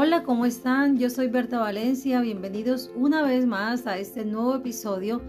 [0.00, 0.96] Hola, ¿cómo están?
[0.96, 2.20] Yo soy Berta Valencia.
[2.20, 5.20] Bienvenidos una vez más a este nuevo episodio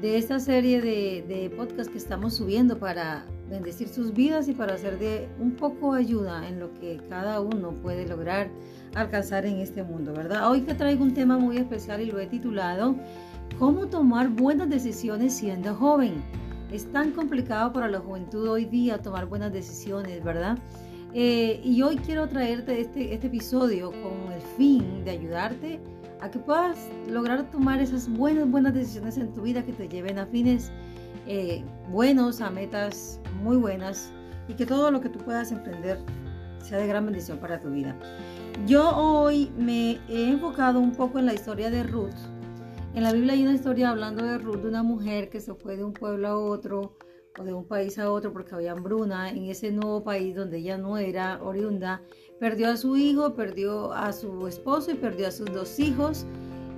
[0.00, 4.74] de esta serie de, de podcast que estamos subiendo para bendecir sus vidas y para
[4.74, 8.50] hacer de un poco ayuda en lo que cada uno puede lograr
[8.96, 10.50] alcanzar en este mundo, ¿verdad?
[10.50, 12.96] Hoy te traigo un tema muy especial y lo he titulado
[13.60, 16.14] ¿Cómo tomar buenas decisiones siendo joven?
[16.72, 20.58] Es tan complicado para la juventud hoy día tomar buenas decisiones, ¿verdad?
[21.14, 25.78] Eh, y hoy quiero traerte este, este episodio con el fin de ayudarte
[26.22, 30.18] a que puedas lograr tomar esas buenas, buenas decisiones en tu vida que te lleven
[30.18, 30.72] a fines
[31.26, 34.10] eh, buenos, a metas muy buenas
[34.48, 35.98] y que todo lo que tú puedas emprender
[36.62, 37.94] sea de gran bendición para tu vida.
[38.66, 42.10] Yo hoy me he enfocado un poco en la historia de Ruth.
[42.94, 45.76] En la Biblia hay una historia hablando de Ruth, de una mujer que se fue
[45.76, 46.96] de un pueblo a otro,
[47.38, 50.76] o de un país a otro porque había hambruna en ese nuevo país donde ella
[50.76, 52.02] no era oriunda,
[52.38, 56.26] perdió a su hijo, perdió a su esposo y perdió a sus dos hijos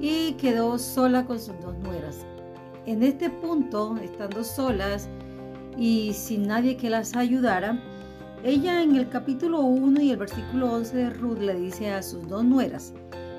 [0.00, 2.26] y quedó sola con sus dos nueras.
[2.86, 5.08] En este punto, estando solas
[5.78, 7.82] y sin nadie que las ayudara,
[8.44, 12.28] ella en el capítulo 1 y el versículo 11 de Ruth le dice a sus
[12.28, 12.92] dos nueras,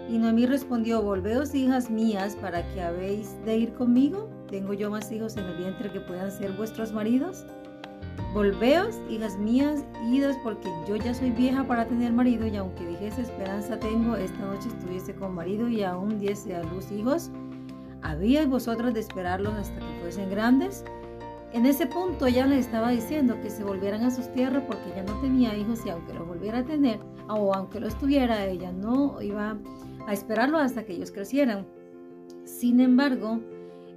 [0.09, 5.11] y Noemí respondió, volveos hijas mías para que habéis de ir conmigo ¿Tengo yo más
[5.11, 7.45] hijos en el vientre que puedan ser vuestros maridos?
[8.33, 13.21] Volveos, hijas mías, idas, porque yo ya soy vieja para tener marido, y aunque dijese
[13.21, 17.31] esperanza tengo, esta noche estuviese con marido y aún diese a luz hijos,
[18.01, 20.83] ¿habíais vosotros de esperarlos hasta que fuesen grandes?
[21.53, 25.03] En ese punto ella le estaba diciendo que se volvieran a sus tierras porque ella
[25.03, 29.21] no tenía hijos y aunque los volviera a tener, o aunque los tuviera, ella no
[29.21, 29.57] iba
[30.07, 31.65] a esperarlo hasta que ellos crecieran.
[32.43, 33.39] Sin embargo,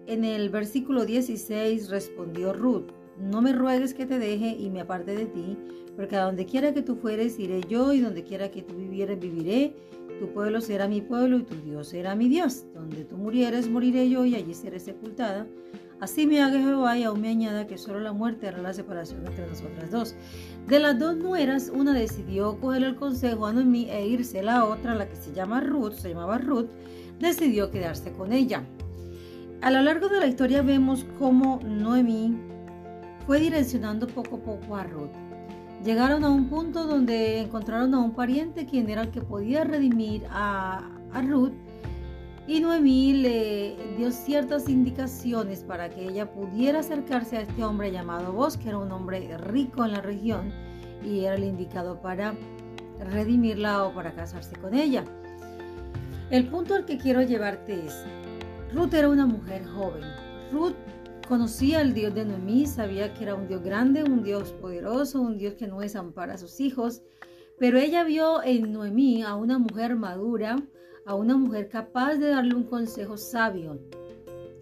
[0.06, 5.14] en el versículo 16 respondió Ruth, no me ruegues que te deje y me aparte
[5.14, 5.56] de ti,
[5.96, 9.18] porque a donde quiera que tú fueres iré yo y donde quiera que tú vivieres
[9.18, 9.74] viviré.
[10.20, 12.64] Tu pueblo será mi pueblo y tu Dios será mi Dios.
[12.74, 15.46] Donde tú murieres moriré yo y allí seré sepultada.
[16.00, 19.26] Así me haga Jehová y aún me añada que solo la muerte hará la separación
[19.26, 20.14] entre nosotras dos.
[20.68, 24.42] De las dos nueras, una decidió coger el consejo a Noemí e irse.
[24.42, 26.68] La otra, la que se llama Ruth, se llamaba Ruth,
[27.18, 28.62] decidió quedarse con ella.
[29.60, 32.38] A lo largo de la historia vemos cómo Noemí
[33.26, 35.10] fue direccionando poco a poco a Ruth.
[35.84, 40.26] Llegaron a un punto donde encontraron a un pariente quien era el que podía redimir
[40.30, 40.88] a,
[41.26, 41.52] Ruth
[42.48, 48.32] y Noemí le dio ciertas indicaciones para que ella pudiera acercarse a este hombre llamado
[48.32, 50.50] Vos, que era un hombre rico en la región
[51.04, 52.34] y era el indicado para
[53.10, 55.04] redimirla o para casarse con ella.
[56.30, 58.02] El punto al que quiero llevarte es,
[58.72, 60.04] Ruth era una mujer joven.
[60.50, 60.74] Ruth
[61.28, 65.36] conocía al Dios de Noemí, sabía que era un Dios grande, un Dios poderoso, un
[65.36, 67.02] Dios que no desampara a sus hijos,
[67.58, 70.56] pero ella vio en Noemí a una mujer madura,
[71.08, 73.78] a una mujer capaz de darle un consejo sabio.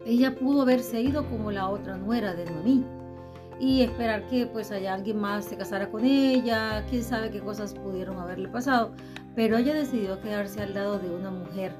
[0.06, 2.84] Ella pudo haberse ido como la otra nuera de Noemí
[3.58, 7.74] y esperar que pues haya alguien más se casara con ella, quién sabe qué cosas
[7.74, 8.92] pudieron haberle pasado,
[9.34, 11.72] pero ella decidió quedarse al lado de una mujer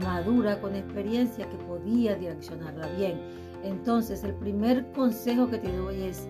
[0.00, 3.20] madura, con experiencia, que podía direccionarla bien.
[3.64, 6.28] Entonces, el primer consejo que te doy es,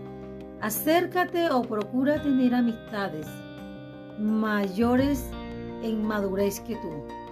[0.62, 3.27] acércate o procura tener amistades
[4.19, 5.28] mayores
[5.83, 7.24] en madurez que tú.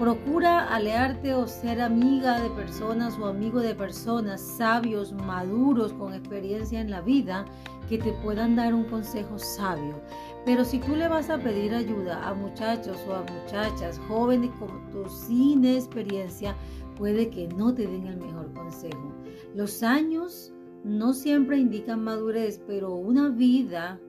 [0.00, 6.80] Procura alearte o ser amiga de personas o amigo de personas sabios, maduros, con experiencia
[6.80, 7.44] en la vida,
[7.86, 10.00] que te puedan dar un consejo sabio.
[10.46, 14.80] Pero si tú le vas a pedir ayuda a muchachos o a muchachas jóvenes como
[14.90, 16.56] tú sin experiencia,
[16.96, 19.12] puede que no te den el mejor consejo.
[19.54, 20.50] Los años
[20.82, 24.00] no siempre indican madurez, pero una vida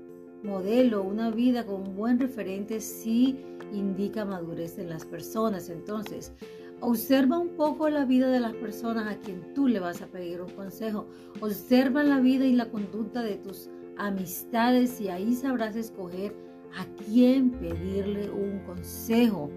[0.43, 3.39] modelo, una vida con un buen referente sí
[3.73, 5.69] indica madurez en las personas.
[5.69, 6.33] Entonces,
[6.79, 10.41] observa un poco la vida de las personas a quien tú le vas a pedir
[10.41, 11.07] un consejo.
[11.39, 16.33] Observa la vida y la conducta de tus amistades y ahí sabrás escoger
[16.77, 19.49] a quién pedirle un consejo.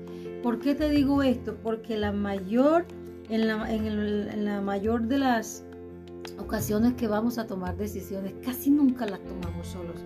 [0.42, 1.56] ¿Por qué te digo esto?
[1.62, 2.84] Porque la mayor,
[3.28, 5.64] en la, en la mayor de las
[6.38, 9.96] ocasiones que vamos a tomar decisiones, casi nunca las tomamos solos.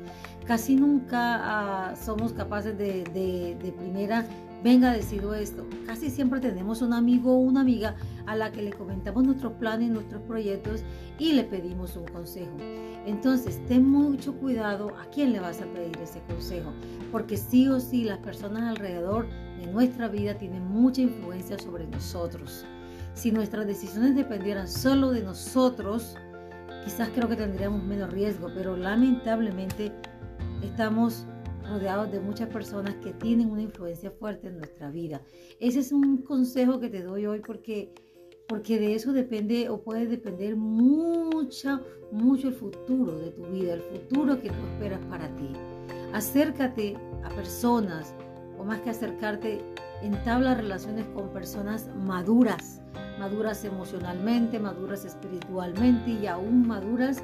[0.46, 4.24] Casi nunca ah, somos capaces de, de, primera,
[4.64, 5.66] venga, decido esto.
[5.86, 9.90] Casi siempre tenemos un amigo o una amiga a la que le comentamos nuestros planes,
[9.90, 10.84] nuestros proyectos
[11.18, 12.56] y le pedimos un consejo.
[13.04, 16.72] Entonces, ten mucho cuidado a quién le vas a pedir ese consejo,
[17.12, 19.28] porque sí o sí las personas alrededor
[19.58, 22.64] de nuestra vida tienen mucha influencia sobre nosotros.
[23.18, 26.14] Si nuestras decisiones dependieran solo de nosotros,
[26.84, 29.90] quizás creo que tendríamos menos riesgo, pero lamentablemente
[30.62, 31.26] estamos
[31.68, 35.20] rodeados de muchas personas que tienen una influencia fuerte en nuestra vida.
[35.58, 37.92] Ese es un consejo que te doy hoy porque,
[38.46, 41.80] porque de eso depende o puede depender mucho,
[42.12, 45.50] mucho el futuro de tu vida, el futuro que tú esperas para ti.
[46.12, 48.14] Acércate a personas,
[48.56, 49.60] o más que acercarte,
[50.02, 52.80] entabla relaciones con personas maduras,
[53.18, 57.22] maduras emocionalmente, maduras espiritualmente y aún maduras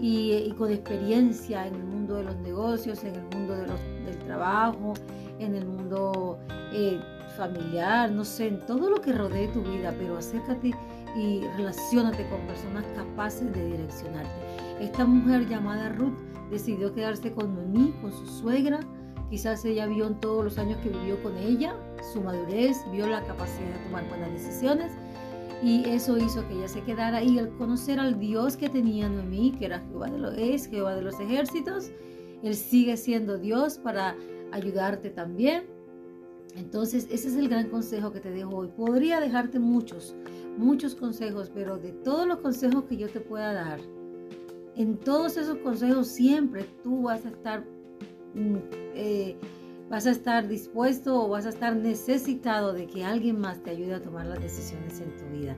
[0.00, 4.18] y, con experiencia en el mundo de los negocios, en el mundo de los, del
[4.26, 4.94] trabajo,
[5.38, 6.38] en el mundo
[6.72, 7.00] eh,
[7.36, 10.72] familiar, no sé, en todo lo que rodee tu vida, pero acércate
[11.16, 14.30] y relacionate con personas capaces de direccionarte.
[14.80, 16.18] Esta mujer llamada Ruth
[16.50, 18.80] decidió quedarse con Noemí, con su suegra.
[19.30, 21.74] Quizás ella vio en todos los años que vivió con ella
[22.12, 24.92] su madurez, vio la capacidad de tomar buenas decisiones
[25.62, 29.52] y eso hizo que ella se quedara y al conocer al Dios que tenía Noemí,
[29.52, 31.90] que era Jehová de los, es Jehová de los ejércitos,
[32.42, 34.16] Él sigue siendo Dios para
[34.52, 35.64] ayudarte también.
[36.56, 38.68] Entonces, ese es el gran consejo que te dejo hoy.
[38.68, 40.14] Podría dejarte muchos,
[40.56, 43.80] muchos consejos, pero de todos los consejos que yo te pueda dar,
[44.76, 47.64] en todos esos consejos siempre tú vas a estar,
[48.34, 48.56] mm,
[48.94, 49.36] eh,
[49.88, 53.94] vas a estar dispuesto o vas a estar necesitado de que alguien más te ayude
[53.94, 55.56] a tomar las decisiones en tu vida.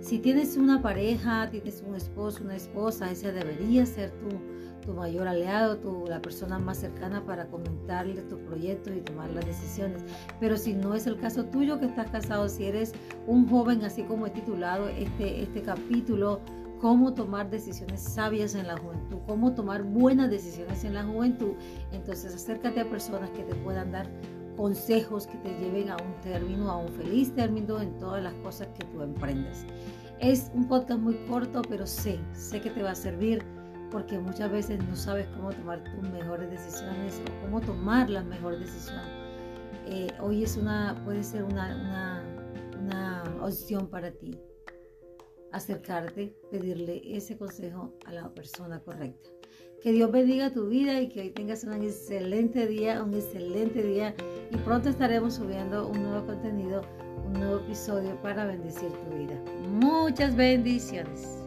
[0.00, 4.28] Si tienes una pareja, tienes un esposo, una esposa, ese debería ser tu,
[4.84, 9.46] tu mayor aliado, tu, la persona más cercana para comentarle tus proyectos y tomar las
[9.46, 10.02] decisiones.
[10.40, 12.92] Pero si no es el caso tuyo que estás casado, si eres
[13.28, 16.40] un joven, así como he titulado este, este capítulo,
[16.82, 21.52] cómo tomar decisiones sabias en la juventud, cómo tomar buenas decisiones en la juventud.
[21.92, 24.10] Entonces acércate a personas que te puedan dar
[24.56, 28.66] consejos que te lleven a un término, a un feliz término en todas las cosas
[28.76, 29.64] que tú emprendes.
[30.18, 33.44] Es un podcast muy corto, pero sé, sé que te va a servir
[33.92, 38.58] porque muchas veces no sabes cómo tomar tus mejores decisiones o cómo tomar las mejores
[38.58, 39.06] decisiones.
[39.86, 42.24] Eh, hoy es una, puede ser una, una,
[42.80, 44.36] una opción para ti
[45.52, 49.30] acercarte, pedirle ese consejo a la persona correcta.
[49.82, 54.14] Que Dios bendiga tu vida y que hoy tengas un excelente día, un excelente día
[54.50, 56.82] y pronto estaremos subiendo un nuevo contenido,
[57.26, 59.42] un nuevo episodio para bendecir tu vida.
[59.68, 61.42] Muchas bendiciones.